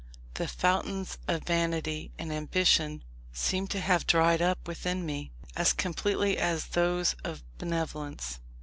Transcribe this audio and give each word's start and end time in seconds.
The 0.33 0.47
fountains 0.47 1.19
of 1.27 1.43
vanity 1.43 2.09
and 2.17 2.33
ambition 2.33 3.03
seemed 3.33 3.69
to 3.69 3.79
have 3.79 4.07
dried 4.07 4.41
up 4.41 4.67
within 4.67 5.05
me, 5.05 5.31
as 5.55 5.73
completely 5.73 6.39
as 6.39 6.69
those 6.69 7.13
of 7.23 7.43
benevolence. 7.59 8.39